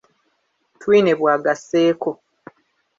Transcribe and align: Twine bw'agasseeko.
Twine 0.79 1.11
bw'agasseeko. 1.19 2.09